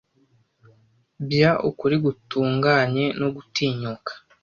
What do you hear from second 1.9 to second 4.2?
gutunganye no gutinyuka